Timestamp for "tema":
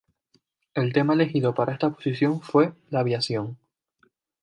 0.93-1.13